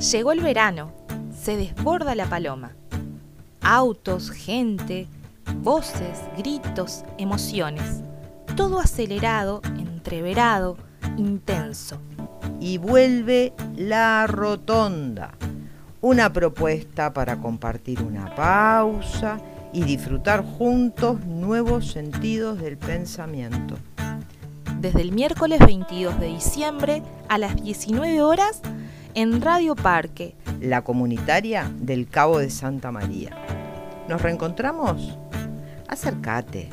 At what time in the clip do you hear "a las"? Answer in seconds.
27.28-27.62